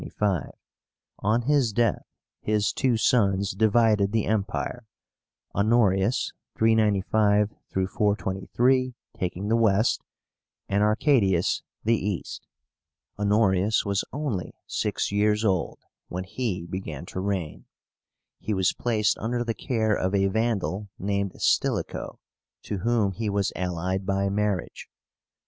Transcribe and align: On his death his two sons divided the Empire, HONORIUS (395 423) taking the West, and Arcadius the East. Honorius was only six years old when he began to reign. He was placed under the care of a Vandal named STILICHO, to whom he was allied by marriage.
On 1.19 1.43
his 1.43 1.71
death 1.71 2.07
his 2.41 2.73
two 2.73 2.97
sons 2.97 3.51
divided 3.51 4.11
the 4.11 4.25
Empire, 4.25 4.87
HONORIUS 5.53 6.33
(395 6.57 7.51
423) 7.71 8.95
taking 9.13 9.47
the 9.47 9.55
West, 9.55 10.03
and 10.67 10.81
Arcadius 10.81 11.61
the 11.83 11.93
East. 12.03 12.47
Honorius 13.19 13.85
was 13.85 14.03
only 14.11 14.55
six 14.65 15.11
years 15.11 15.45
old 15.45 15.77
when 16.07 16.23
he 16.23 16.65
began 16.65 17.05
to 17.05 17.19
reign. 17.19 17.65
He 18.39 18.55
was 18.55 18.73
placed 18.73 19.19
under 19.19 19.43
the 19.43 19.53
care 19.53 19.93
of 19.93 20.15
a 20.15 20.25
Vandal 20.29 20.89
named 20.97 21.33
STILICHO, 21.39 22.17
to 22.63 22.77
whom 22.79 23.11
he 23.11 23.29
was 23.29 23.53
allied 23.55 24.07
by 24.07 24.29
marriage. 24.29 24.89